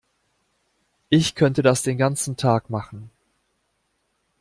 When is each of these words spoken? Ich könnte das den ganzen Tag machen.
Ich 1.09 1.35
könnte 1.35 1.61
das 1.61 1.83
den 1.83 1.95
ganzen 1.99 2.35
Tag 2.35 2.71
machen. 2.71 3.11